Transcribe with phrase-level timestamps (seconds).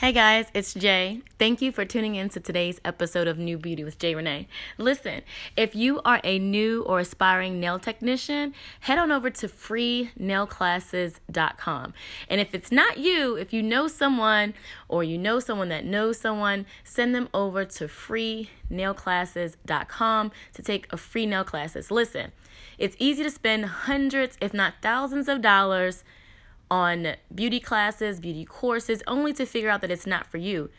[0.00, 1.20] Hey guys, it's Jaye.
[1.38, 4.48] Thank you for tuning in to today's episode of New Beauty with Jaye Renee.
[4.78, 5.20] Listen,
[5.58, 11.94] if you are a new or aspiring nail technician, head on over to freenailclasses.com.
[12.30, 14.54] And if it's not you, if you know someone
[14.88, 20.96] or you know someone that knows someone, send them over to freenailclasses.com to take a
[20.96, 21.90] free nail classes.
[21.90, 22.32] Listen,
[22.78, 26.04] it's easy to spend hundreds, if not thousands of dollars
[26.70, 30.70] on beauty classes, beauty courses, only to figure out that it's not for you.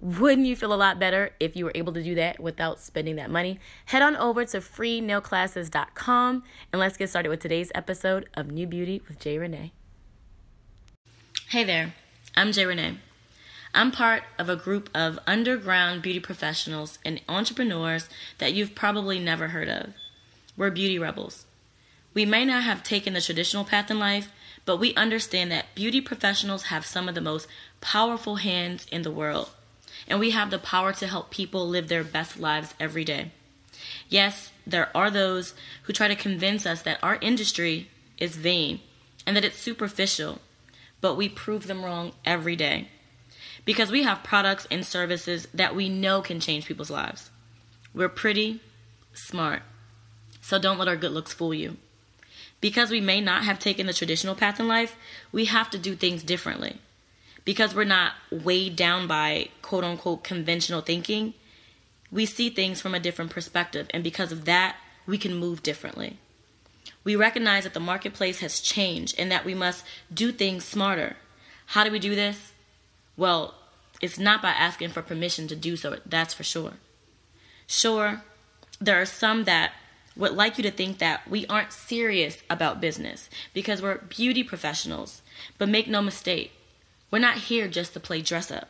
[0.00, 3.16] Wouldn't you feel a lot better if you were able to do that without spending
[3.16, 3.58] that money?
[3.86, 6.42] Head on over to freenailclasses.com
[6.72, 9.72] and let's get started with today's episode of New Beauty with Jaye Renee.
[11.48, 11.94] Hey there,
[12.36, 12.98] I'm Jaye Renee.
[13.74, 18.08] I'm part of a group of underground beauty professionals and entrepreneurs
[18.38, 19.94] that you've probably never heard of.
[20.56, 21.46] We're beauty rebels.
[22.14, 24.30] We may not have taken the traditional path in life,
[24.66, 27.46] but we understand that beauty professionals have some of the most
[27.80, 29.50] powerful hands in the world,
[30.06, 33.30] and we have the power to help people live their best lives every day.
[34.08, 38.80] Yes, there are those who try to convince us that our industry is vain
[39.24, 40.40] and that it's superficial,
[41.00, 42.88] but we prove them wrong every day
[43.64, 47.30] because we have products and services that we know can change people's lives.
[47.94, 48.60] We're pretty,
[49.12, 49.62] smart,
[50.40, 51.76] so don't let our good looks fool you.
[52.60, 54.96] Because we may not have taken the traditional path in life,
[55.32, 56.78] we have to do things differently.
[57.44, 61.34] Because we're not weighed down by quote unquote conventional thinking,
[62.10, 63.88] we see things from a different perspective.
[63.90, 66.18] And because of that, we can move differently.
[67.04, 71.16] We recognize that the marketplace has changed and that we must do things smarter.
[71.66, 72.52] How do we do this?
[73.16, 73.54] Well,
[74.02, 76.74] it's not by asking for permission to do so, that's for sure.
[77.66, 78.22] Sure,
[78.80, 79.72] there are some that
[80.16, 85.22] would like you to think that we aren't serious about business because we're beauty professionals.
[85.58, 86.52] But make no mistake,
[87.10, 88.68] we're not here just to play dress up.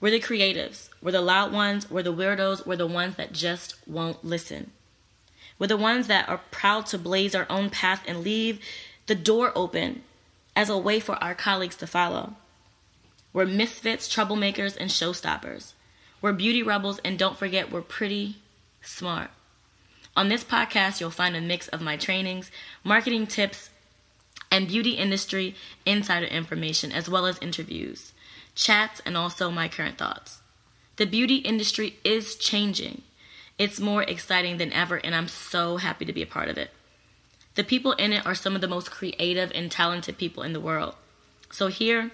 [0.00, 3.76] We're the creatives, we're the loud ones, we're the weirdos, we're the ones that just
[3.86, 4.72] won't listen.
[5.58, 8.60] We're the ones that are proud to blaze our own path and leave
[9.06, 10.02] the door open
[10.56, 12.34] as a way for our colleagues to follow.
[13.32, 15.72] We're misfits, troublemakers, and showstoppers.
[16.20, 18.36] We're beauty rebels, and don't forget, we're pretty
[18.82, 19.30] smart.
[20.14, 22.50] On this podcast, you'll find a mix of my trainings,
[22.84, 23.70] marketing tips,
[24.50, 25.54] and beauty industry
[25.86, 28.12] insider information, as well as interviews,
[28.54, 30.40] chats, and also my current thoughts.
[30.96, 33.02] The beauty industry is changing.
[33.58, 36.70] It's more exciting than ever, and I'm so happy to be a part of it.
[37.54, 40.60] The people in it are some of the most creative and talented people in the
[40.60, 40.94] world.
[41.50, 42.10] So, here,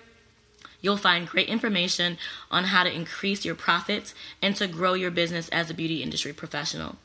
[0.81, 2.19] you'll find great information
[2.51, 6.33] on how to increase your profits and to grow your business as a beauty industry
[6.33, 6.97] professional.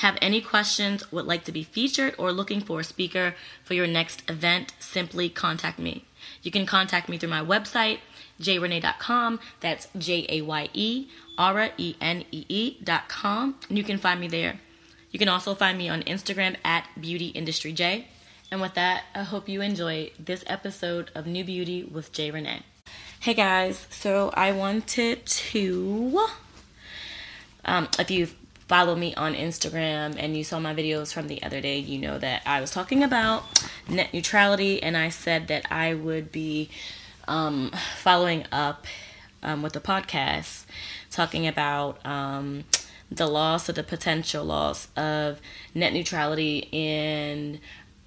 [0.00, 3.86] Have any questions, would like to be featured, or looking for a speaker for your
[3.86, 6.06] next event, simply contact me.
[6.42, 7.98] You can contact me through my website,
[8.40, 9.40] jayerenee.com.
[9.60, 13.56] That's J A Y E R E N E E.com.
[13.68, 14.58] And you can find me there.
[15.10, 18.08] You can also find me on Instagram at Beauty Industry J.
[18.50, 22.62] And with that, I hope you enjoy this episode of New Beauty with Jaye Renee.
[23.20, 26.26] Hey guys, so I wanted to,
[27.66, 28.34] um, if you've
[28.70, 32.20] follow me on Instagram and you saw my videos from the other day, you know
[32.20, 33.42] that I was talking about
[33.88, 36.70] net neutrality and I said that I would be
[37.26, 38.86] um, following up
[39.42, 40.66] um, with the podcast
[41.10, 42.62] talking about um,
[43.10, 45.40] the loss or the potential loss of
[45.74, 47.58] net neutrality in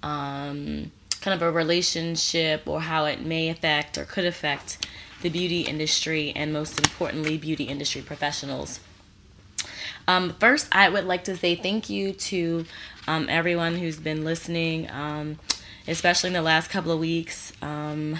[0.02, 4.86] um, kind of a relationship or how it may affect or could affect
[5.20, 8.80] the beauty industry and most importantly, beauty industry professionals.
[10.06, 12.66] Um, first, I would like to say thank you to
[13.08, 15.38] um, everyone who's been listening, um,
[15.88, 17.52] especially in the last couple of weeks.
[17.62, 18.18] Um,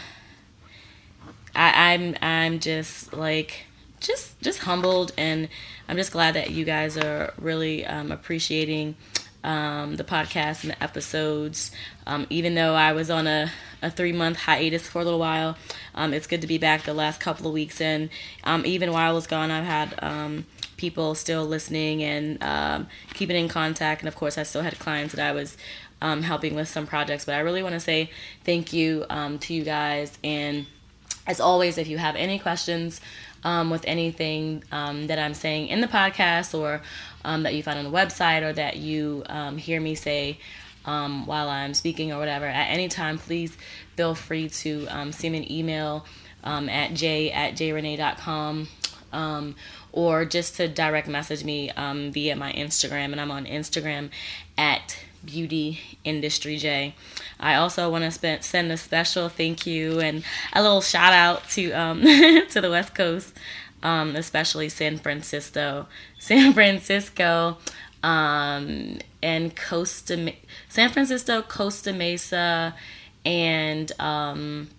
[1.55, 3.67] I, I'm I'm just like
[4.01, 5.49] just just humbled, and
[5.89, 8.97] I'm just glad that you guys are really um, appreciating
[9.45, 11.71] um, the podcast and the episodes.
[12.07, 13.53] Um, even though I was on a,
[13.83, 15.57] a three month hiatus for a little while,
[15.95, 17.81] um, it's good to be back the last couple of weeks.
[17.81, 18.09] And
[18.43, 20.47] um, even while I was gone, I've had um,
[20.85, 24.03] people still listening and um, keeping in contact.
[24.03, 25.57] And of course, I still had clients that I was
[26.03, 27.25] um, helping with some projects.
[27.25, 28.11] But I really want to say
[28.45, 30.19] thank you um, to you guys.
[30.23, 30.67] And
[31.27, 33.01] as always, if you have any questions
[33.45, 36.83] um, with anything um, that I'm saying in the podcast or
[37.25, 39.25] um, that you find on the website or that you
[39.57, 40.39] hear me say,
[40.85, 43.57] while I'm speaking or whatever, at any time, please
[43.97, 46.05] feel free to send me an email
[46.45, 48.69] at j at jrenee.com
[49.15, 49.55] um,
[49.95, 53.13] or just to direct message me um, via my Instagram.
[53.13, 54.11] And I'm on Instagram
[54.59, 56.97] at Beauty Industry J.
[57.39, 61.71] I also want to send a special thank you and a little shout out to
[61.73, 62.03] um,
[62.51, 63.35] to the West Coast,
[63.85, 65.87] um, especially San Francisco,
[66.19, 67.59] San Francisco,
[68.03, 70.33] um, and Costa
[70.69, 72.75] San Francisco, Costa Mesa,
[73.25, 74.71] and um,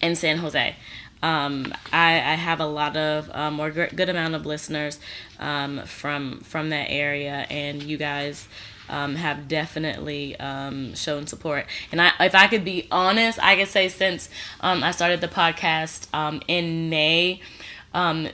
[0.00, 0.76] and San Jose.
[1.24, 4.98] Um, I, I, have a lot of um, or good amount of listeners
[5.40, 8.46] um, from from that area, and you guys
[8.90, 11.64] um, have definitely um, shown support.
[11.90, 14.28] And I, if I could be honest, I could say since
[14.60, 16.08] um, I started the podcast
[16.46, 17.40] in May,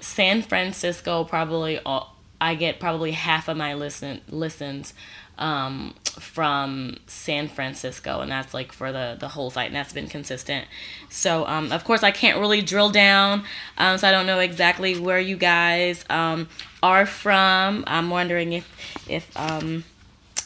[0.00, 4.94] San Francisco probably all, I get probably half of my listen listens
[5.40, 10.06] um, from San Francisco, and that's like for the the whole site, and that's been
[10.06, 10.66] consistent.
[11.08, 13.44] So um, of course I can't really drill down,
[13.78, 16.48] um, so I don't know exactly where you guys um,
[16.82, 17.84] are from.
[17.86, 19.84] I'm wondering if if um,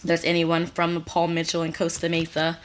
[0.03, 2.59] there's anyone from Paul Mitchell and Costa Mesa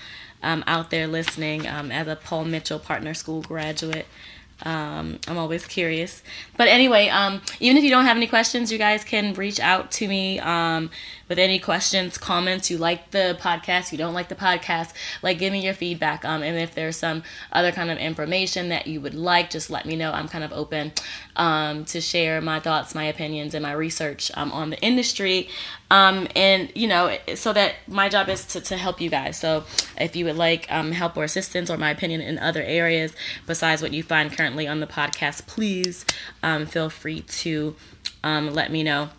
[0.43, 4.05] um, out there listening as a Paul Mitchell Partner School graduate.
[4.63, 6.21] Um, I'm always curious.
[6.57, 9.91] But anyway, um, even if you don't have any questions, you guys can reach out
[9.91, 10.89] to me um,
[11.29, 12.69] with any questions, comments.
[12.69, 16.25] You like the podcast, you don't like the podcast, like give me your feedback.
[16.25, 19.85] Um, and if there's some other kind of information that you would like, just let
[19.85, 20.11] me know.
[20.11, 20.91] I'm kind of open
[21.39, 25.49] um, to share my thoughts, my opinions, and my research um, on the industry.
[25.89, 29.39] Um, and you know, so that my job is to, to help you guys.
[29.39, 29.63] So
[29.97, 33.13] if you would like um, help or assistance or my opinion in other areas
[33.47, 36.05] besides what you find currently on the podcast, please
[36.43, 37.75] um, feel free to
[38.23, 39.09] um, let me know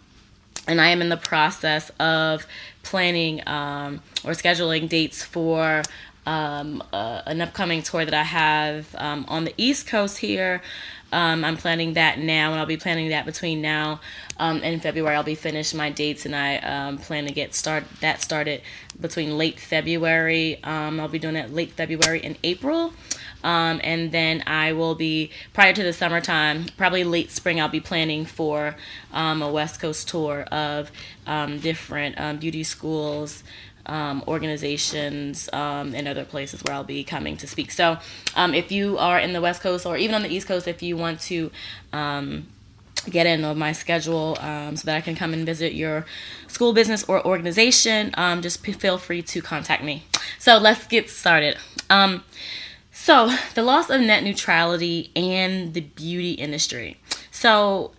[0.69, 2.47] and I am in the process of
[2.83, 5.83] planning um, or scheduling dates for
[6.27, 10.63] um, uh, an upcoming tour that I have um, on the East Coast here.
[11.13, 14.01] Um, I'm planning that now, and I'll be planning that between now
[14.39, 15.17] um, and February.
[15.17, 18.63] I'll be finished my dates, and I um, plan to get start that started
[19.01, 20.59] between late February.
[20.63, 22.93] I'll be doing that late February and April.
[23.43, 27.81] Um, and then I will be, prior to the summertime, probably late spring, I'll be
[27.81, 28.77] planning for
[29.13, 30.91] um, a West Coast tour of
[31.27, 33.43] um, different um, beauty schools.
[33.87, 37.73] Um, organizations um, and other places where I'll be coming to speak.
[37.73, 37.99] So,
[38.37, 40.97] if you are in the West Coast or even on the East Coast, if you
[40.97, 41.51] want to
[43.09, 46.05] get in on my schedule um, so that I can come and visit your
[46.49, 50.05] school, business, or organization, um, just feel free to contact me.
[50.39, 51.57] So let's get started.
[51.89, 52.25] Um,
[52.93, 56.99] so, the loss of net neutrality and the beauty industry.
[57.31, 57.93] So,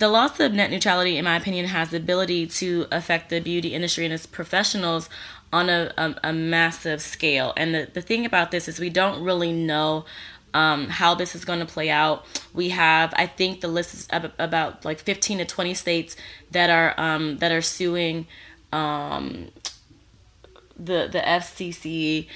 [0.00, 3.74] the loss of net neutrality, in my opinion, has the ability to affect the beauty
[3.74, 5.10] industry and its professionals
[5.52, 7.52] on a, a, a massive scale.
[7.54, 10.06] And the, the thing about this is we don't really know
[10.54, 12.24] um, how this is going to play out.
[12.54, 14.08] We have, I think, the list is
[14.38, 16.16] about like 15 to 20 states
[16.50, 18.26] that are um, that are suing
[18.72, 19.48] um,
[20.76, 22.26] the the FCC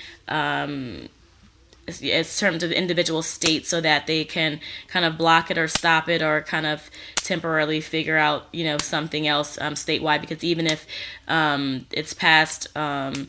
[1.87, 6.09] as terms of individual states so that they can kind of block it or stop
[6.09, 10.21] it or kind of temporarily figure out you know something else um, statewide.
[10.21, 10.87] Because even if
[11.29, 13.29] um, it's passed um,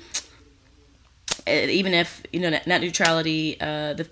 [1.48, 4.08] even if you know net neutrality uh, the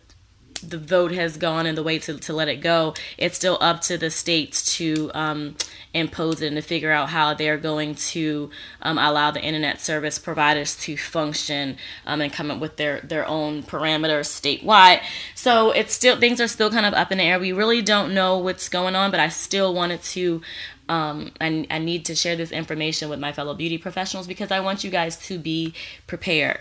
[0.69, 3.81] the vote has gone and the way to, to let it go, it's still up
[3.81, 5.55] to the states to um,
[5.93, 8.49] impose it and to figure out how they're going to
[8.81, 13.27] um, allow the internet service providers to function um, and come up with their, their
[13.27, 15.01] own parameters statewide.
[15.35, 17.39] So it's still things are still kind of up in the air.
[17.39, 20.41] We really don't know what's going on, but I still wanted to
[20.89, 24.59] um, I, I need to share this information with my fellow beauty professionals because I
[24.59, 25.73] want you guys to be
[26.07, 26.59] prepared.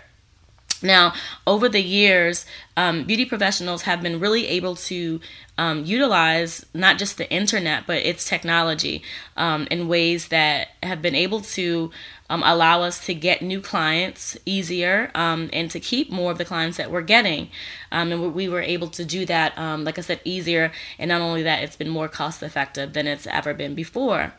[0.83, 1.13] Now,
[1.47, 5.21] over the years, um, beauty professionals have been really able to
[5.57, 9.01] um, utilize not just the internet, but its technology
[9.37, 11.91] um, in ways that have been able to
[12.29, 16.45] um, allow us to get new clients easier um, and to keep more of the
[16.45, 17.49] clients that we're getting.
[17.91, 20.71] Um, and we were able to do that, like I said, easier.
[20.99, 24.33] And not only that, it's been more cost effective than it's ever been before.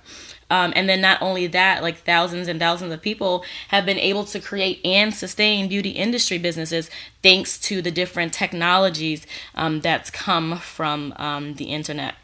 [0.55, 4.23] Um, and then not only that, like thousands and thousands of people have been able
[4.27, 6.89] to create and sustain beauty industry businesses
[7.25, 12.15] thanks to the different technologies um, that's come from um, the internet.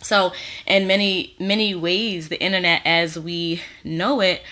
[0.00, 0.32] So,
[0.64, 4.42] in many many ways, the internet as we know it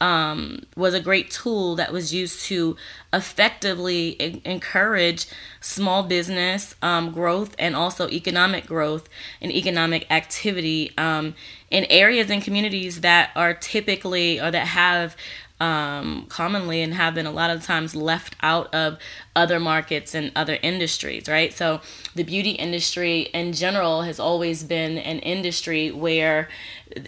[0.00, 2.76] um, was a great tool that was used to
[3.12, 5.26] effectively encourage
[5.60, 9.08] small business um, growth and also economic growth
[9.40, 11.34] and economic activity um,
[11.70, 15.16] in areas and communities that are typically or that have
[15.60, 18.98] um, commonly and have been a lot of times left out of
[19.34, 21.52] other markets and other industries, right?
[21.52, 21.80] So
[22.14, 26.48] the beauty industry in general has always been an industry where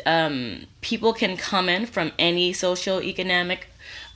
[0.04, 3.60] um, people can come in from any socioeconomic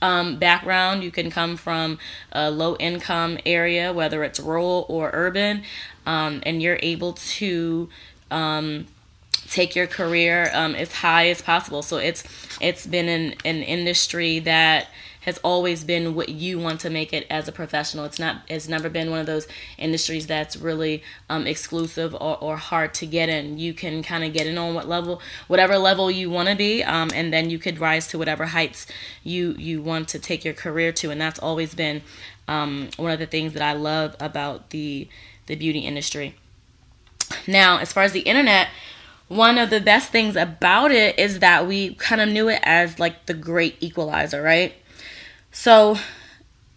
[0.01, 1.03] um, background.
[1.03, 1.97] You can come from
[2.31, 5.63] a low income area, whether it's rural or urban,
[6.05, 7.89] um, and you're able to
[8.29, 8.87] um,
[9.47, 11.81] take your career um, as high as possible.
[11.81, 12.23] So it's
[12.59, 14.87] it's been an, an industry that
[15.21, 18.05] has always been what you want to make it as a professional.
[18.05, 22.57] It's not it's never been one of those industries that's really um, exclusive or, or
[22.57, 23.57] hard to get in.
[23.57, 26.83] You can kind of get in on what level whatever level you want to be,
[26.83, 28.85] um, and then you could rise to whatever heights
[29.23, 31.09] you you want to take your career to.
[31.09, 32.03] And that's always been
[32.47, 35.07] um, one of the things that I love about the
[35.47, 36.35] the beauty industry.
[37.47, 38.67] Now, as far as the internet,
[39.27, 42.99] one of the best things about it is that we kind of knew it as
[42.99, 44.73] like the great equalizer, right?
[45.51, 45.97] So,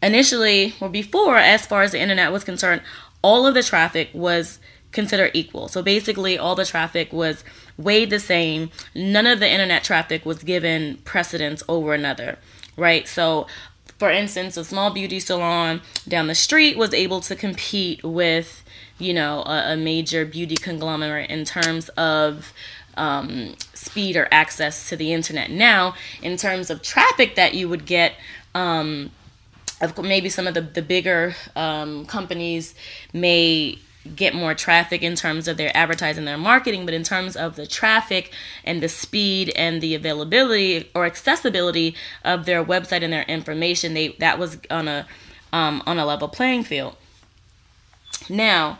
[0.02, 2.82] initially, or before, as far as the internet was concerned,
[3.22, 4.60] all of the traffic was
[4.92, 5.68] considered equal.
[5.68, 7.44] So, basically, all the traffic was
[7.76, 8.70] weighed the same.
[8.94, 12.38] None of the internet traffic was given precedence over another,
[12.76, 13.06] right?
[13.06, 13.46] So,
[13.98, 18.62] for instance, a small beauty salon down the street was able to compete with
[18.98, 22.52] you know, a, a major beauty conglomerate in terms of
[22.96, 25.50] um, speed or access to the internet.
[25.50, 28.14] Now, in terms of traffic that you would get,
[28.54, 29.10] um,
[29.80, 32.74] of maybe some of the, the bigger um, companies
[33.12, 33.78] may
[34.16, 37.66] get more traffic in terms of their advertising their marketing but in terms of the
[37.66, 38.32] traffic
[38.64, 44.08] and the speed and the availability or accessibility of their website and their information they
[44.18, 45.06] that was on a
[45.52, 46.96] um, on a level playing field
[48.28, 48.78] now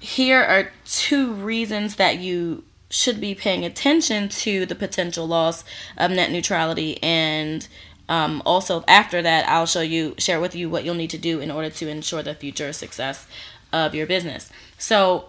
[0.00, 5.64] here are two reasons that you should be paying attention to the potential loss
[5.96, 7.68] of net neutrality and
[8.08, 11.40] um, also after that i'll show you share with you what you'll need to do
[11.40, 13.26] in order to ensure the future success
[13.72, 14.50] of your business.
[14.78, 15.26] So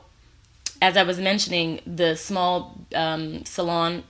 [0.81, 4.03] as i was mentioning the small um, salon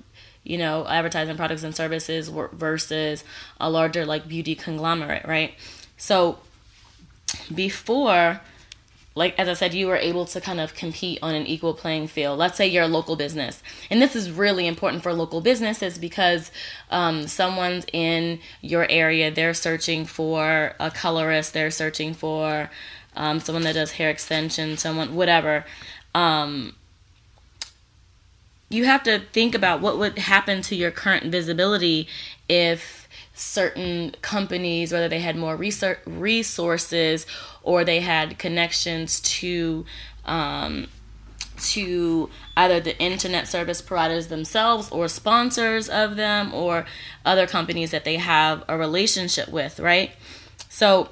[0.44, 3.24] you know advertising products and services versus
[3.60, 5.54] a larger like beauty conglomerate right?
[5.98, 6.40] So
[7.54, 8.42] before
[9.16, 12.08] like as I said, you were able to kind of compete on an equal playing
[12.08, 12.40] field.
[12.40, 16.52] Let's say you're a local business, and this is really important for local businesses because
[16.90, 22.70] um, someone's in your area, they're searching for a colorist, they're searching for
[23.16, 25.66] um, someone that does hair extension, someone whatever.
[26.16, 26.76] Um,
[28.70, 32.08] you have to think about what would happen to your current visibility
[32.50, 33.03] if
[33.34, 37.26] certain companies, whether they had more research, resources
[37.64, 39.86] or they had connections to
[40.26, 40.88] um,
[41.58, 46.86] to either the internet service providers themselves or sponsors of them or
[47.26, 50.12] other companies that they have a relationship with, right?
[50.70, 51.10] So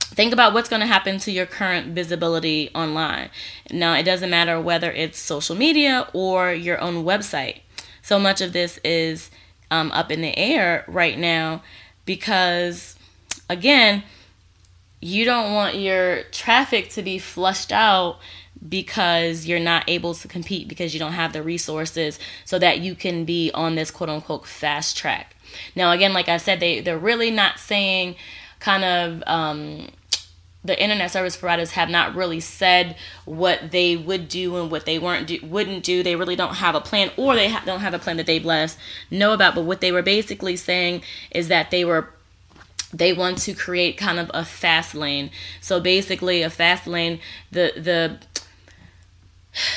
[0.00, 3.30] think about what's going to happen to your current visibility online.
[3.70, 7.60] Now, it doesn't matter whether it's social media or your own website.
[8.02, 9.30] So much of this is
[9.70, 11.62] um, up in the air right now
[12.04, 12.96] because,
[13.48, 14.02] again,
[15.00, 18.18] you don't want your traffic to be flushed out
[18.66, 22.94] because you're not able to compete because you don't have the resources so that you
[22.94, 25.36] can be on this quote unquote fast track.
[25.76, 28.16] Now, again, like I said, they, they're really not saying
[28.58, 29.88] kind of um,
[30.64, 34.98] the internet service providers have not really said what they would do and what they
[34.98, 36.02] weren't do, wouldn't do.
[36.02, 38.38] They really don't have a plan, or they ha- don't have a plan that they
[38.38, 38.76] bless
[39.10, 39.54] know about.
[39.54, 42.12] But what they were basically saying is that they were
[42.92, 45.30] they want to create kind of a fast lane.
[45.60, 47.20] So basically, a fast lane.
[47.52, 48.18] The the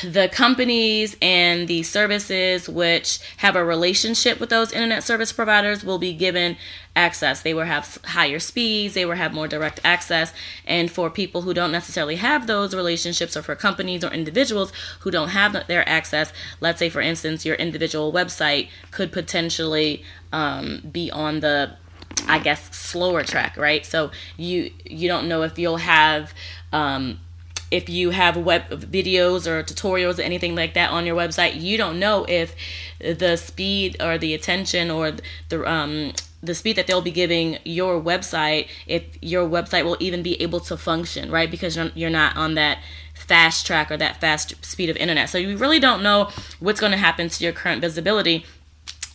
[0.03, 5.97] the companies and the services which have a relationship with those internet service providers will
[5.97, 6.57] be given
[6.95, 7.41] access.
[7.41, 10.33] They will have higher speeds, they will have more direct access.
[10.65, 15.11] And for people who don't necessarily have those relationships, or for companies or individuals who
[15.11, 21.09] don't have their access, let's say, for instance, your individual website could potentially um, be
[21.11, 21.77] on the
[22.27, 23.85] I guess slower track, right?
[23.85, 26.33] So you you don't know if you'll have
[26.71, 27.19] um,
[27.71, 31.77] if you have web videos or tutorials or anything like that on your website, you
[31.77, 32.53] don't know if
[32.99, 35.13] the speed or the attention or
[35.49, 36.13] the um,
[36.43, 40.59] the speed that they'll be giving your website, if your website will even be able
[40.59, 41.51] to function, right?
[41.51, 42.79] Because you're, you're not on that
[43.13, 45.29] fast track or that fast speed of internet.
[45.29, 48.45] So you really don't know what's going to happen to your current visibility.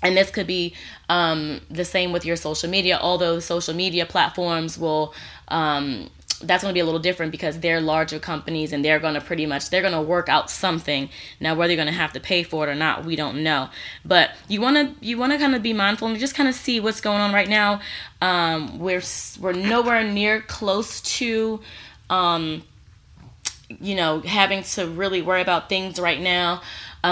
[0.02, 0.74] And this could be
[1.08, 5.12] um, the same with your social media, although social media platforms will
[5.48, 6.10] um,
[6.42, 9.20] that's going to be a little different because they're larger companies and they're going to
[9.20, 11.08] pretty much they're going to work out something
[11.40, 13.70] now whether you're going to have to pay for it or not we don't know
[14.04, 16.54] but you want to you want to kind of be mindful and just kind of
[16.54, 17.80] see what's going on right now
[18.20, 19.02] um, we're
[19.40, 21.60] we're nowhere near close to
[22.10, 22.62] um,
[23.80, 26.60] you know having to really worry about things right now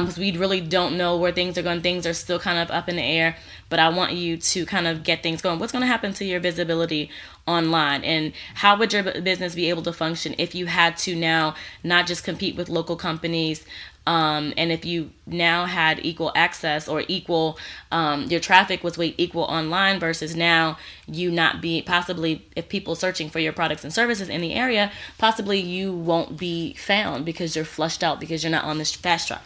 [0.00, 1.80] because um, we really don't know where things are going.
[1.80, 3.36] Things are still kind of up in the air,
[3.68, 5.58] but I want you to kind of get things going.
[5.58, 7.10] What's going to happen to your visibility
[7.46, 11.54] online, and how would your business be able to function if you had to now
[11.82, 13.64] not just compete with local companies,
[14.06, 17.58] um, and if you now had equal access or equal,
[17.90, 22.94] um, your traffic was weight equal online versus now you not be possibly if people
[22.94, 27.56] searching for your products and services in the area, possibly you won't be found because
[27.56, 29.42] you're flushed out because you're not on this fast track.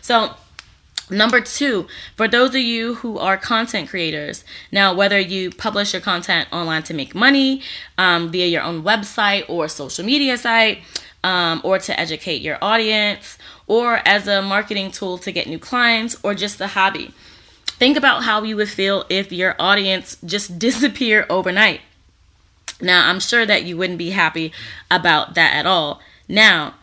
[0.00, 0.34] So,
[1.10, 1.86] Number two,
[2.16, 6.82] for those of you who are content creators, now whether you publish your content online
[6.84, 7.62] to make money
[7.96, 10.80] um, via your own website or social media site,
[11.24, 16.16] um, or to educate your audience, or as a marketing tool to get new clients,
[16.22, 17.12] or just a hobby,
[17.66, 21.80] think about how you would feel if your audience just disappeared overnight.
[22.80, 24.52] Now, I'm sure that you wouldn't be happy
[24.90, 26.00] about that at all.
[26.28, 26.74] Now,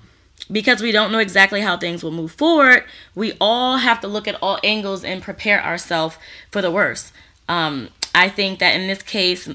[0.52, 2.84] because we don't know exactly how things will move forward,
[3.14, 6.18] we all have to look at all angles and prepare ourselves
[6.52, 7.12] for the worst.
[7.48, 9.50] Um, I think that in this case,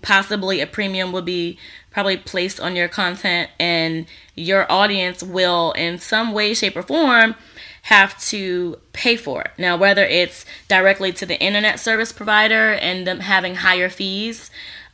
[0.00, 1.58] possibly a premium will be
[1.90, 7.34] probably placed on your content, and your audience will, in some way, shape, or form,
[7.82, 9.50] have to pay for it.
[9.58, 14.50] Now, whether it's directly to the internet service provider and them having higher fees,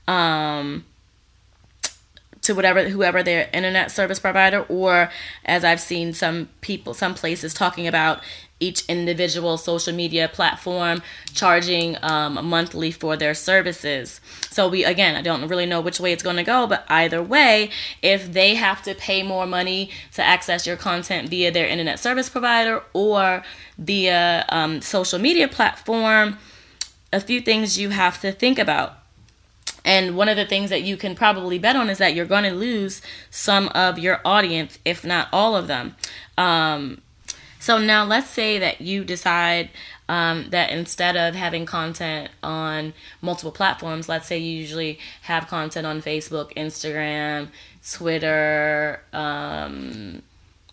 [0.08, 0.84] um,
[2.42, 5.10] to whatever whoever their internet service provider or
[5.44, 8.20] as I've seen some people some places talking about
[8.60, 14.20] each individual social media platform charging um, monthly for their services.
[14.50, 17.22] So we again, I don't really know which way it's going to go, but either
[17.22, 17.70] way,
[18.02, 22.28] if they have to pay more money to access your content via their internet service
[22.28, 23.42] provider or
[23.78, 26.36] via um, social media platform,
[27.12, 28.99] a few things you have to think about.
[29.84, 32.44] And one of the things that you can probably bet on is that you're going
[32.44, 35.96] to lose some of your audience, if not all of them.
[36.36, 37.00] Um,
[37.58, 39.70] so now let's say that you decide
[40.08, 45.86] um, that instead of having content on multiple platforms, let's say you usually have content
[45.86, 47.48] on Facebook, Instagram,
[47.88, 50.22] Twitter, um,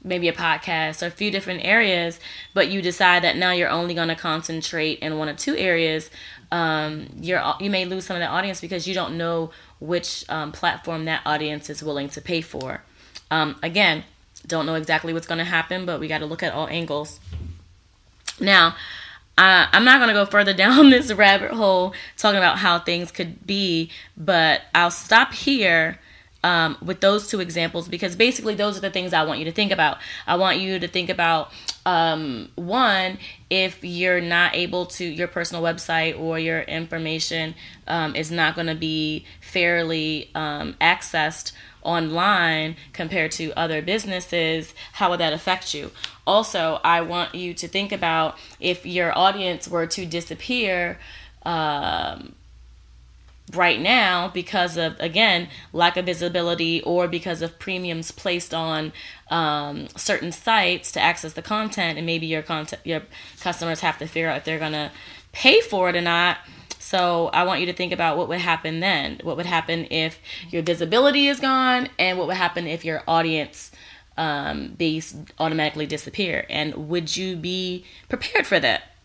[0.08, 2.20] maybe a podcast or a few different areas,
[2.54, 6.10] but you decide that now you're only going to concentrate in one or two areas
[6.52, 10.52] um, you're you may lose some of that audience because you don't know which um,
[10.52, 12.82] platform that audience is willing to pay for.
[13.30, 14.06] Um, again,
[14.46, 17.20] don't know exactly what's going to happen, but we got to look at all angles.
[18.40, 18.76] Now,
[19.38, 23.12] uh, I'm not going to go further down this rabbit hole talking about how things
[23.12, 26.00] could be, but I'll stop here
[26.48, 29.52] um, with those two examples because basically those are the things I want you to
[29.52, 29.98] think about.
[30.26, 31.52] I want you to think about
[31.86, 33.18] um, one,
[33.50, 37.54] if you're not able to, your personal website or your information
[37.86, 45.10] um, is not going to be fairly um, accessed online compared to other businesses, how
[45.10, 45.92] would that affect you?
[46.26, 50.98] Also, I want you to think about if your audience were to disappear.
[51.46, 52.36] Um,
[53.54, 58.92] right now because of again lack of visibility or because of premiums placed on
[59.30, 63.04] um, certain sites to access the content and maybe your content your
[63.40, 64.92] customers have to figure out if they're gonna
[65.32, 66.38] pay for it or not.
[66.80, 69.20] So i want you to think about what would happen then.
[69.24, 73.72] What would happen if your visibility is gone and what would happen if your audience
[74.18, 76.46] um, base automatically disappear?
[76.50, 78.97] And would you be prepared for that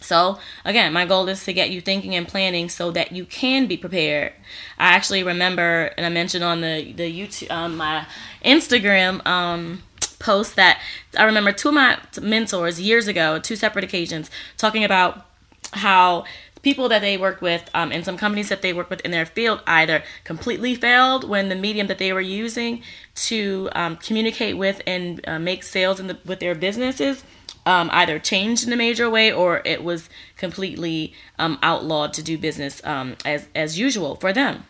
[0.00, 3.66] so, again, my goal is to get you thinking and planning so that you can
[3.66, 4.32] be prepared.
[4.78, 8.06] I actually remember, and I mentioned on the the YouTube, um, my
[8.44, 9.82] Instagram um,
[10.18, 10.80] post that
[11.16, 15.26] I remember two of my mentors years ago, two separate occasions, talking about
[15.72, 16.24] how
[16.62, 19.26] people that they worked with um, and some companies that they work with in their
[19.26, 22.82] field either completely failed when the medium that they were using
[23.14, 27.22] to um, communicate with and uh, make sales in the, with their businesses
[27.66, 32.38] um, either changed in a major way or it was completely um, outlawed to do
[32.38, 34.64] business um, as, as usual for them.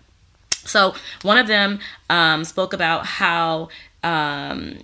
[0.51, 1.79] So one of them
[2.11, 3.69] um, spoke about how
[4.03, 4.79] um,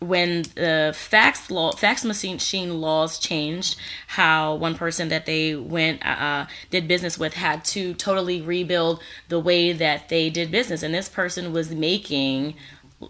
[0.00, 3.76] when the fax law, fax machine laws changed,
[4.08, 9.00] how one person that they went uh, uh, did business with had to totally rebuild
[9.28, 12.54] the way that they did business, and this person was making,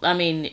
[0.03, 0.51] I mean,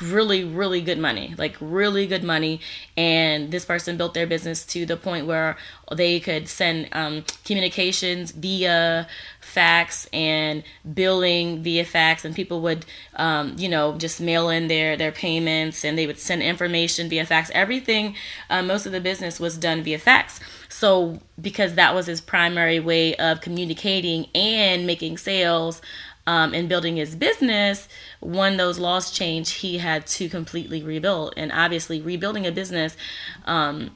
[0.00, 2.60] really really good money like really good money.
[2.96, 5.56] And this person built their business to the point where
[5.94, 9.06] they could send um, communications via
[9.40, 10.62] fax and
[10.94, 12.24] billing via fax.
[12.24, 12.84] And people would
[13.16, 17.24] um, you know just mail in their their payments and they would send information via
[17.24, 17.50] fax.
[17.54, 18.14] Everything
[18.50, 20.40] uh, most of the business was done via fax.
[20.68, 25.80] So because that was his primary way of communicating and making sales
[26.28, 27.88] um, and building his business,
[28.20, 31.32] when those laws changed, he had to completely rebuild.
[31.38, 32.98] And obviously, rebuilding a business
[33.46, 33.90] um,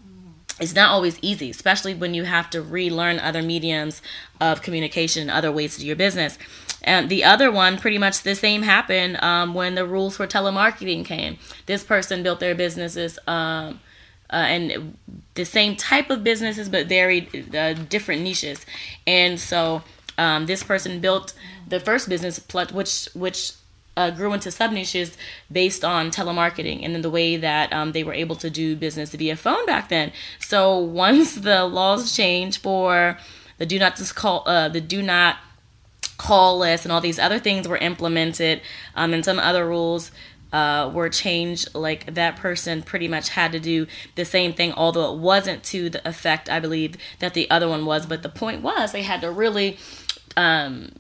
[0.59, 4.01] is not always easy, especially when you have to relearn other mediums
[4.41, 6.39] of communication and other ways to do your business.
[6.83, 11.05] And the other one, pretty much the same happened um, when the rules for telemarketing
[11.05, 11.37] came.
[11.67, 13.19] This person built their businesses.
[13.27, 13.81] Um,
[14.31, 14.97] uh, and
[15.35, 18.65] the same type of businesses, but very uh, different niches.
[19.07, 19.83] And so
[20.19, 21.33] um, this person built
[21.69, 22.41] the first business,
[22.73, 23.53] which which
[23.97, 25.17] uh, grew into sub niches
[25.51, 29.15] based on telemarketing and then the way that um, they were able to do business
[29.15, 30.13] via phone back then.
[30.39, 33.19] So once the laws changed for
[33.59, 35.37] the do not just call uh, the do not
[36.17, 38.61] call list and all these other things were implemented
[38.95, 40.11] um, and some other rules
[40.53, 45.13] uh, were changed like that person pretty much had to do the same thing although
[45.15, 48.63] it wasn't to the effect i believe that the other one was but the point
[48.63, 49.79] was they had to really
[50.37, 50.93] um,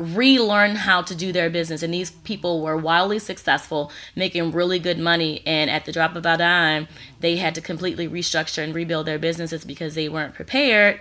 [0.00, 1.82] relearn how to do their business.
[1.82, 5.42] And these people were wildly successful, making really good money.
[5.46, 6.88] And at the drop of a dime,
[7.20, 11.00] they had to completely restructure and rebuild their businesses because they weren't prepared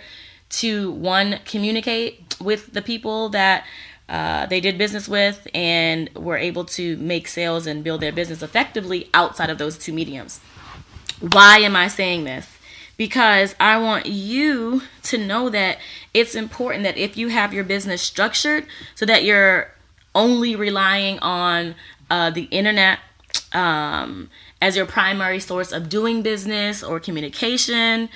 [0.50, 3.66] to one communicate with the people that
[4.10, 8.42] uh, they did business with and were able to make sales and build their business
[8.42, 10.40] effectively outside of those two mediums.
[11.22, 12.59] Why am I saying this?
[13.00, 15.78] Because I want you to know that
[16.14, 19.70] it's important that if you have your business structured so that you're
[20.14, 21.76] only relying on
[22.12, 23.00] uh, the internet
[23.54, 24.30] um,
[24.62, 28.10] as your primary source of doing business or communication,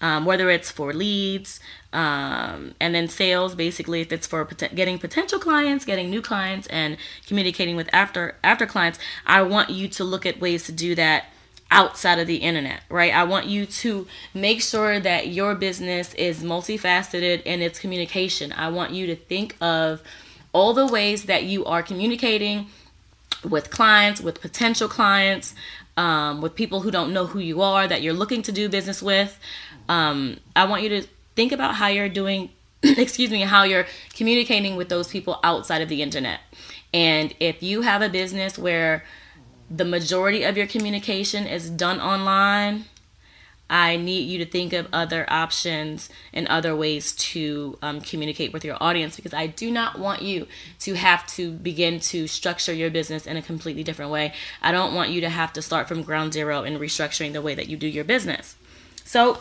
[0.00, 1.60] um, whether it's for leads
[1.92, 6.66] um, and then sales, basically, if it's for pot- getting potential clients, getting new clients,
[6.68, 8.98] and communicating with after after clients.
[9.26, 11.26] I want you to look at ways to do that
[11.70, 13.14] outside of the internet, right?
[13.14, 18.52] I want you to make sure that your business is multifaceted in its communication.
[18.52, 20.02] I want you to think of
[20.52, 22.66] all the ways that you are communicating
[23.48, 25.54] with clients, with potential clients,
[25.96, 29.02] um, with people who don't know who you are that you're looking to do business
[29.02, 29.38] with.
[29.88, 31.02] Um, I want you to
[31.36, 32.50] think about how you're doing,
[32.82, 36.40] excuse me, how you're communicating with those people outside of the internet.
[36.92, 39.04] And if you have a business where
[39.70, 42.86] the majority of your communication is done online,
[43.70, 48.64] I need you to think of other options and other ways to um, communicate with
[48.64, 50.48] your audience because I do not want you
[50.80, 54.34] to have to begin to structure your business in a completely different way.
[54.60, 57.54] I don't want you to have to start from ground zero in restructuring the way
[57.54, 58.56] that you do your business.
[59.04, 59.38] So,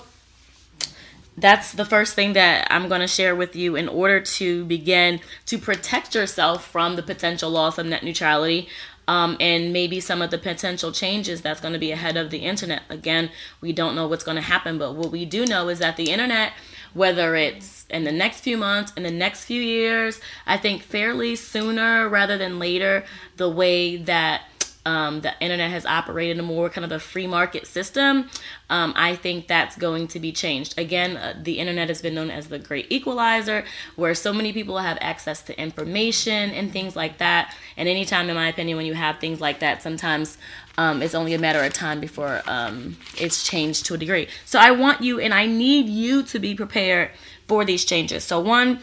[1.36, 5.22] that's the first thing that I'm going to share with you in order to begin
[5.46, 8.68] to protect yourself from the potential loss of net neutrality
[9.10, 12.38] um, and maybe some of the potential changes that's going to be ahead of the
[12.38, 12.84] internet.
[12.90, 15.98] Again, we don't know what's going to happen, but what we do know is that
[15.98, 16.54] the internet,
[16.94, 21.36] whether it's in the next few months, in the next few years, I think fairly
[21.36, 23.04] sooner rather than later,
[23.38, 24.44] the way that
[24.86, 28.30] um, the internet has operated in a more kind of a free market system,
[28.70, 30.78] um, I think that's going to be changed.
[30.78, 33.66] Again, uh, the internet has been known as the great equalizer,
[33.96, 37.56] where so many people have access to information and things like that.
[37.76, 40.38] And anytime, in my opinion, when you have things like that, sometimes
[40.78, 44.30] um, it's only a matter of time before um, it's changed to a degree.
[44.46, 47.12] So I want you and I need you to be prepared
[47.48, 48.24] for these changes.
[48.24, 48.80] So, one,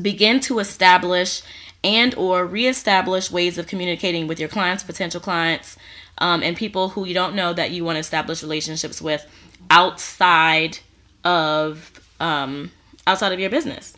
[0.00, 1.42] begin to establish
[1.84, 5.76] and or reestablish ways of communicating with your clients, potential clients,
[6.18, 9.26] um, and people who you don't know that you want to establish relationships with
[9.70, 10.78] outside
[11.24, 12.70] of um,
[13.06, 13.94] outside of your business,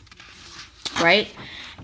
[1.00, 1.28] right?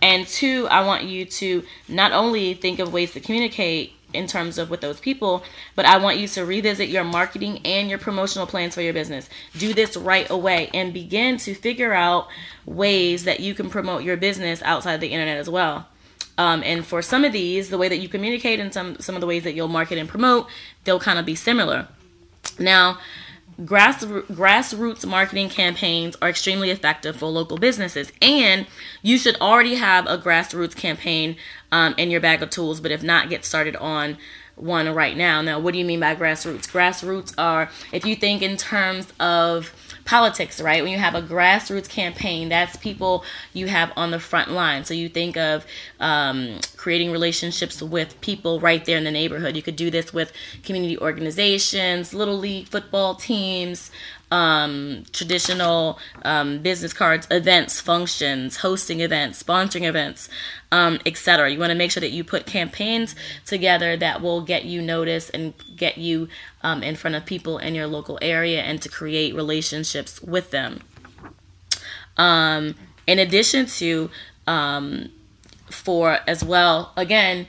[0.02, 4.58] And two, I want you to not only think of ways to communicate in terms
[4.58, 5.44] of with those people,
[5.76, 9.28] but I want you to revisit your marketing and your promotional plans for your business.
[9.56, 12.28] Do this right away and begin to figure out
[12.66, 15.86] ways that you can promote your business outside the internet as well.
[16.40, 19.20] Um, and for some of these, the way that you communicate and some some of
[19.20, 20.48] the ways that you'll market and promote,
[20.84, 21.86] they'll kind of be similar.
[22.58, 22.98] Now,
[23.62, 28.66] grass, grassroots marketing campaigns are extremely effective for local businesses, and
[29.02, 31.36] you should already have a grassroots campaign
[31.70, 32.80] um, in your bag of tools.
[32.80, 34.16] But if not, get started on
[34.56, 35.42] one right now.
[35.42, 36.66] Now, what do you mean by grassroots?
[36.70, 39.74] Grassroots are if you think in terms of
[40.04, 40.82] politics, right?
[40.82, 44.84] When you have a grassroots campaign, that's people you have on the front line.
[44.84, 45.66] So you think of
[45.98, 49.56] um, creating relationships with people right there in the neighborhood.
[49.56, 50.32] You could do this with
[50.64, 53.90] community organizations, little league football teams,
[54.30, 60.28] um, traditional um, business cards, events, functions, hosting events, sponsoring events,
[60.70, 61.50] um, etc.
[61.50, 63.14] You want to make sure that you put campaigns
[63.44, 66.28] together that will get you noticed and get you
[66.62, 70.80] um, in front of people in your local area and to create relationships with them.
[72.16, 74.10] Um, in addition to
[74.46, 75.10] um,
[75.70, 77.46] for as well, again,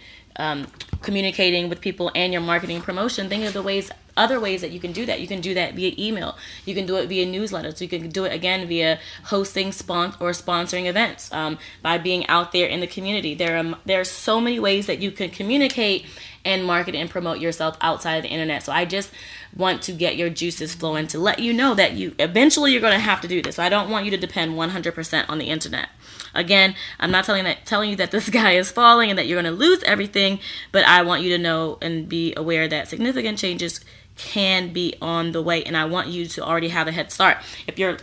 [1.02, 4.80] communicating with people and your marketing promotion, think of the ways other ways that you
[4.80, 5.20] can do that.
[5.20, 6.38] You can do that via email.
[6.66, 7.82] You can do it via newsletters.
[7.82, 12.52] You can do it again via hosting spon- or sponsoring events um, by being out
[12.52, 13.34] there in the community.
[13.36, 16.06] There are there are so many ways that you can communicate
[16.44, 18.64] and market and promote yourself outside of the internet.
[18.64, 19.12] So I just
[19.56, 22.94] want to get your juices flowing to let you know that you eventually you're going
[22.94, 23.60] to have to do this.
[23.60, 25.90] I don't want you to depend 100% on the internet.
[26.34, 29.42] Again, I'm not telling that telling you that the sky is falling and that you're
[29.42, 30.40] going to lose everything,
[30.72, 33.82] but I want you to know and be aware that significant changes
[34.18, 37.38] can be on the way and I want you to already have a head start.
[37.68, 37.98] If you're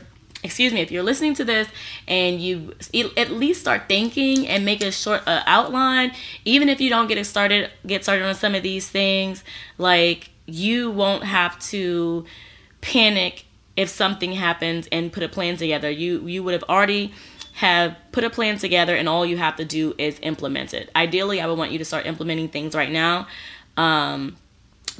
[0.44, 1.68] excuse me, if you're listening to this
[2.06, 2.74] and you
[3.16, 6.12] at least start thinking and make a short uh, outline,
[6.44, 9.42] even if you don't get it started get started on some of these things,
[9.78, 12.24] like you won't have to
[12.80, 13.44] panic
[13.76, 15.90] if something happens and put a plan together.
[15.90, 17.12] You you would have already
[17.54, 20.90] have put a plan together and all you have to do is implement it.
[20.94, 23.26] Ideally, I would want you to start implementing things right now.
[23.76, 24.36] Um,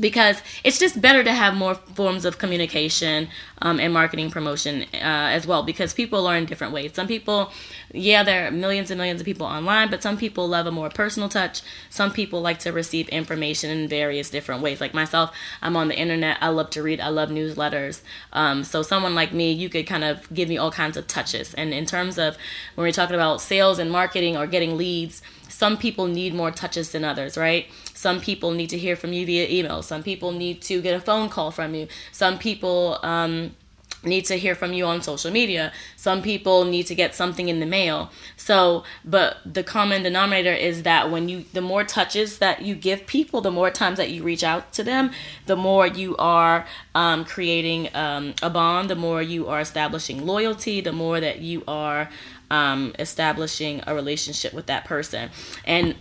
[0.00, 3.28] because it's just better to have more forms of communication
[3.60, 6.92] um, and marketing promotion uh, as well because people learn in different ways.
[6.94, 7.52] Some people
[7.92, 10.88] yeah there are millions and millions of people online but some people love a more
[10.88, 11.62] personal touch.
[11.90, 14.80] Some people like to receive information in various different ways.
[14.80, 16.38] Like myself i'm on the internet.
[16.40, 17.00] I love to read.
[17.00, 18.02] I love newsletters.
[18.32, 21.54] Um, so someone like me you could kind of give me all kinds of touches.
[21.54, 22.36] And in terms of
[22.74, 25.22] when we're talking about sales and marketing or getting leads
[25.58, 27.66] some people need more touches than others, right?
[27.98, 29.82] Some people need to hear from you via email.
[29.82, 31.88] Some people need to get a phone call from you.
[32.12, 33.56] Some people um,
[34.04, 35.72] need to hear from you on social media.
[35.96, 38.12] Some people need to get something in the mail.
[38.36, 43.04] So, but the common denominator is that when you, the more touches that you give
[43.08, 45.10] people, the more times that you reach out to them,
[45.46, 50.80] the more you are um, creating um, a bond, the more you are establishing loyalty,
[50.80, 52.08] the more that you are
[52.48, 55.30] um, establishing a relationship with that person.
[55.64, 55.96] And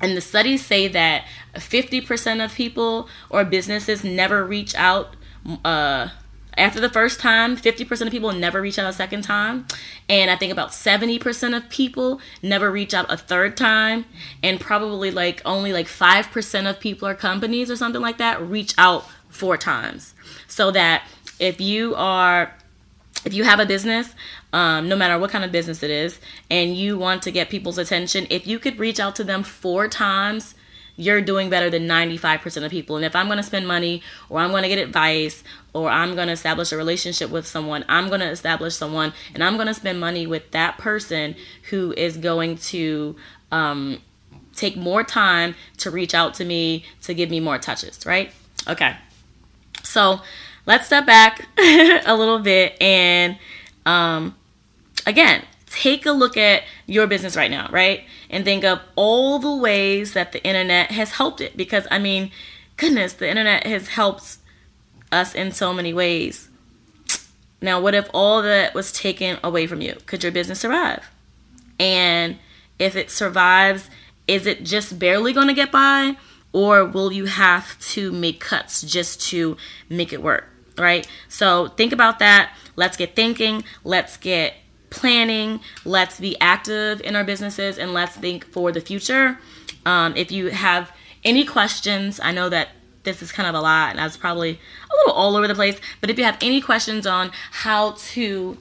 [0.00, 5.14] and the studies say that 50% of people or businesses never reach out
[5.64, 6.08] uh,
[6.56, 7.56] after the first time.
[7.56, 9.66] 50% of people never reach out a second time.
[10.08, 14.06] And I think about 70% of people never reach out a third time.
[14.42, 18.74] And probably like only like 5% of people or companies or something like that reach
[18.78, 20.14] out four times.
[20.46, 21.06] So that
[21.38, 22.54] if you are
[23.24, 24.14] if you have a business,
[24.52, 26.18] um, no matter what kind of business it is,
[26.50, 29.88] and you want to get people's attention, if you could reach out to them four
[29.88, 30.54] times,
[30.96, 32.96] you're doing better than 95% of people.
[32.96, 35.42] And if I'm going to spend money or I'm going to get advice
[35.72, 39.42] or I'm going to establish a relationship with someone, I'm going to establish someone and
[39.42, 41.36] I'm going to spend money with that person
[41.70, 43.16] who is going to
[43.50, 44.02] um,
[44.54, 48.32] take more time to reach out to me to give me more touches, right?
[48.68, 48.94] Okay.
[49.82, 50.20] So,
[50.70, 53.36] let's step back a little bit and
[53.84, 54.36] um,
[55.04, 58.04] again, take a look at your business right now, right?
[58.30, 61.56] And think of all the ways that the internet has helped it.
[61.56, 62.30] Because, I mean,
[62.76, 64.36] goodness, the internet has helped
[65.10, 66.48] us in so many ways.
[67.60, 69.96] Now, what if all that was taken away from you?
[70.06, 71.10] Could your business survive?
[71.80, 72.38] And
[72.78, 73.90] if it survives,
[74.28, 76.16] is it just barely going to get by?
[76.52, 79.56] Or will you have to make cuts just to
[79.88, 80.49] make it work?
[80.80, 81.06] Right?
[81.28, 82.52] So think about that.
[82.76, 83.64] Let's get thinking.
[83.84, 84.54] Let's get
[84.90, 85.60] planning.
[85.84, 89.38] Let's be active in our businesses and let's think for the future.
[89.86, 90.90] Um, if you have
[91.24, 92.70] any questions, I know that
[93.02, 95.54] this is kind of a lot and I was probably a little all over the
[95.54, 98.58] place, but if you have any questions on how to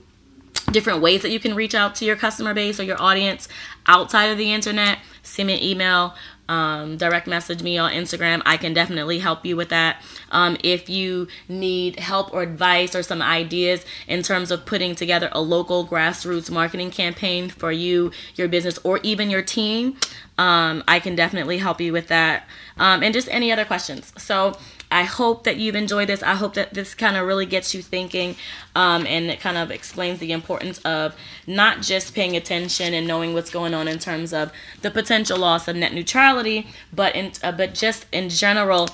[0.71, 3.47] different ways that you can reach out to your customer base or your audience
[3.87, 6.15] outside of the internet, send me an email
[6.49, 8.41] um, direct message me on Instagram.
[8.45, 10.01] I can definitely help you with that.
[10.31, 15.29] Um, if you need help or advice or some ideas in terms of putting together
[15.31, 19.95] a local grassroots marketing campaign for you, your business, or even your team,
[20.39, 22.47] um, I can definitely help you with that.
[22.77, 24.11] Um, and just any other questions.
[24.17, 24.57] So,
[24.91, 26.23] I hope that you've enjoyed this.
[26.23, 28.35] I hope that this kind of really gets you thinking
[28.75, 33.33] um, and it kind of explains the importance of not just paying attention and knowing
[33.33, 37.51] what's going on in terms of the potential loss of net neutrality, but in, uh,
[37.51, 38.89] but just in general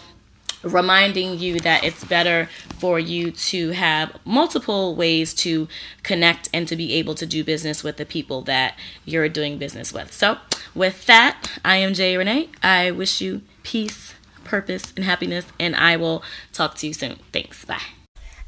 [0.66, 5.68] reminding you that it's better for you to have multiple ways to
[6.02, 9.94] connect and to be able to do business with the people that you're doing business
[9.94, 10.12] with.
[10.12, 10.40] So,
[10.74, 12.50] with that, I am Jaye Renee.
[12.64, 14.14] I wish you peace,
[14.46, 17.18] purpose, and happiness, and I will talk to you soon.
[17.34, 17.66] Thanks.
[17.66, 17.82] Bye.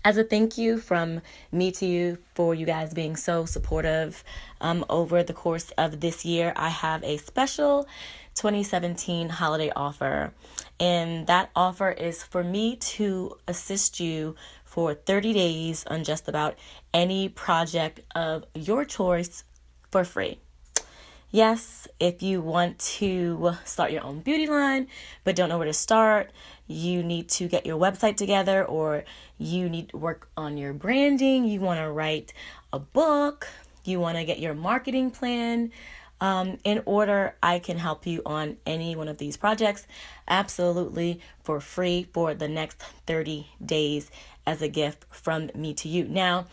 [0.05, 4.23] As a thank you from me to you for you guys being so supportive
[4.61, 7.85] um, over the course of this year, I have a special
[8.35, 10.33] 2017 holiday offer.
[10.79, 16.55] And that offer is for me to assist you for 30 days on just about
[16.93, 19.43] any project of your choice
[19.91, 20.39] for free.
[21.29, 24.87] Yes, if you want to start your own beauty line
[25.25, 26.31] but don't know where to start,
[26.67, 29.03] you need to get your website together or
[29.37, 32.33] you need to work on your branding, you want to write
[32.71, 33.47] a book,
[33.83, 35.71] you want to get your marketing plan
[36.19, 39.85] um, in order, I can help you on any one of these projects
[40.27, 44.09] absolutely for free for the next 30 days
[44.45, 46.05] as a gift from me to you.
[46.05, 46.47] Now,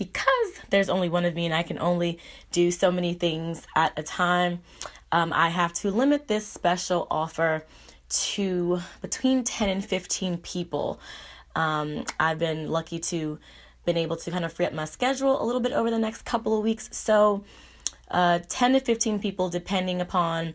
[0.00, 2.18] because there's only one of me and I can only
[2.52, 4.60] do so many things at a time,
[5.12, 7.66] um, I have to limit this special offer
[8.08, 10.98] to between 10 and 15 people.
[11.54, 13.38] Um, I've been lucky to
[13.84, 16.22] been able to kind of free up my schedule a little bit over the next
[16.22, 16.88] couple of weeks.
[16.92, 17.44] So,
[18.10, 20.54] uh, 10 to 15 people, depending upon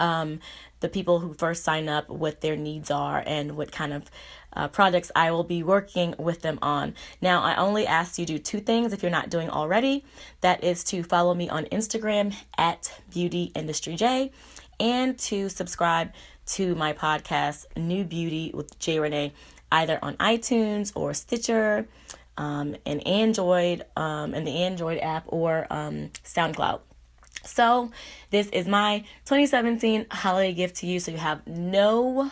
[0.00, 0.40] um,
[0.80, 4.10] the people who first sign up, what their needs are, and what kind of
[4.54, 6.94] uh, projects I will be working with them on.
[7.20, 10.04] Now, I only ask you do two things if you're not doing already.
[10.40, 14.30] That is to follow me on Instagram at Beauty Industry Jaye
[14.78, 16.12] and to subscribe
[16.44, 19.32] to my podcast, New Beauty with Jaye Renee,
[19.70, 21.86] either on iTunes or Stitcher,
[22.36, 26.80] um, and Android, um, and the Android app or um, SoundCloud.
[27.44, 27.90] So,
[28.30, 31.00] this is my 2017 holiday gift to you.
[31.00, 32.30] So, you have no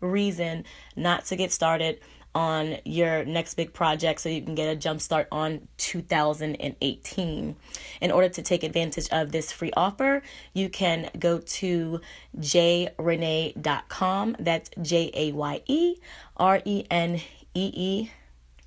[0.00, 0.64] reason
[0.96, 2.00] not to get started
[2.34, 7.56] on your next big project so you can get a jump start on 2018.
[8.00, 10.22] In order to take advantage of this free offer,
[10.54, 12.00] you can go to
[12.38, 14.36] jayerenee.com.
[14.38, 15.96] That's J A Y E
[16.36, 17.20] R E N
[17.54, 18.12] E E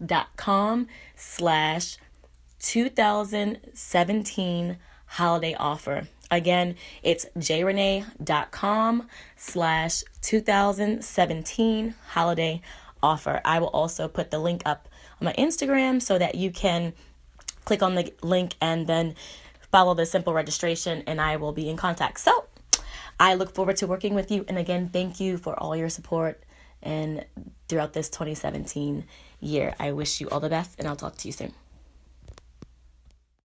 [0.05, 1.95] dot com slash
[2.59, 6.07] 2017 holiday offer.
[6.33, 12.61] Again, it's jayerenee.com slash 2017 holiday
[13.03, 13.39] offer.
[13.45, 14.89] I will also put the link up
[15.21, 16.93] on my Instagram so that you can
[17.65, 19.13] click on the link and then
[19.71, 22.19] follow the simple registration and I will be in contact.
[22.19, 22.45] So
[23.19, 24.43] I look forward to working with you.
[24.47, 26.41] And again, thank you for all your support
[26.81, 27.25] and
[27.69, 29.05] throughout this 2017
[29.39, 29.75] year.
[29.79, 31.53] I wish you all the best and I'll talk to you soon.